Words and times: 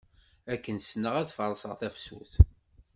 Akken 0.53 0.77
sneɣ 0.79 1.13
ad 1.17 1.29
farṣeɣ 1.37 1.73
tafsut. 1.79 2.33